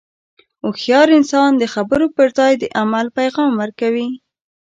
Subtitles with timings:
[0.63, 4.09] هوښیار انسان د خبرو پر ځای د عمل پیغام ورکوي.